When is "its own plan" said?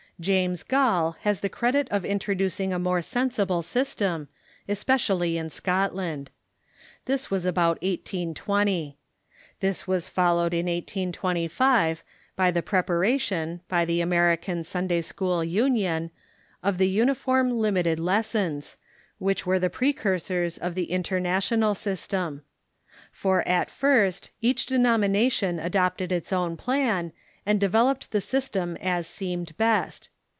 26.11-27.11